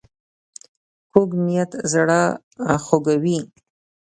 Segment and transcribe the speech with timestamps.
[1.11, 2.21] کوږ نیت زړه
[2.83, 3.39] خوږوي